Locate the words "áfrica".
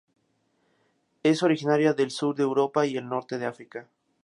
3.45-3.87